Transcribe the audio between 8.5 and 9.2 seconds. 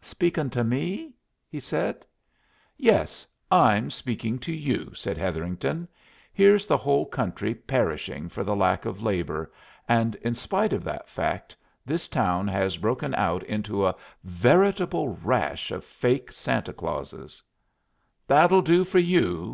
lack of